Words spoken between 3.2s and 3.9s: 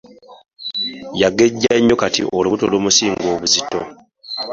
obuzito